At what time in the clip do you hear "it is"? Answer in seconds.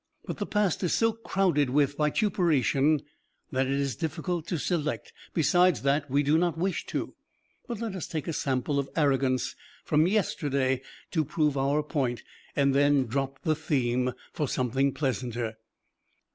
3.67-3.95